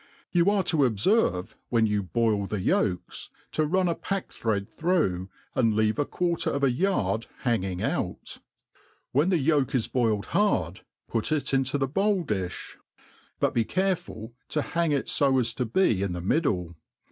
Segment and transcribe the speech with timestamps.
[0.31, 5.75] You are to obferve, when you boil the yolks, to run a packthread through, and
[5.75, 8.39] leave a quarter of a yard hanging out.
[9.11, 13.95] When the yolk is boiled hard, put it*^int6 the bowl difli \ but be care
[13.95, 16.75] ful to hang it fo as to be in the middle.